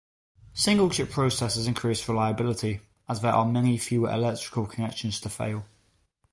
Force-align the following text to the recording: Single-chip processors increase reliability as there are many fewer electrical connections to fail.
Single-chip 0.55 1.09
processors 1.09 1.67
increase 1.67 2.09
reliability 2.09 2.79
as 3.07 3.21
there 3.21 3.33
are 3.33 3.45
many 3.45 3.77
fewer 3.77 4.09
electrical 4.09 4.65
connections 4.65 5.21
to 5.21 5.29
fail. 5.29 5.67